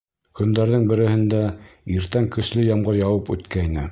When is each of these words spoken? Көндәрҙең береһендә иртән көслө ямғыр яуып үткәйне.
Көндәрҙең 0.37 0.87
береһендә 0.91 1.41
иртән 1.97 2.27
көслө 2.37 2.65
ямғыр 2.71 3.01
яуып 3.05 3.33
үткәйне. 3.37 3.89